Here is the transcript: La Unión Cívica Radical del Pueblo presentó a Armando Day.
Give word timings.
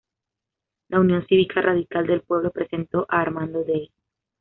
La 0.87 0.99
Unión 0.99 1.27
Cívica 1.27 1.61
Radical 1.61 2.07
del 2.07 2.21
Pueblo 2.23 2.49
presentó 2.49 3.05
a 3.07 3.21
Armando 3.21 3.63
Day. 3.63 3.91